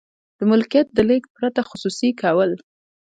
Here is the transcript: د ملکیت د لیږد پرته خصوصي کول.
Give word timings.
د 0.37 0.39
ملکیت 0.51 0.87
د 0.93 0.99
لیږد 1.09 1.29
پرته 1.37 1.61
خصوصي 1.69 2.09
کول. 2.21 2.51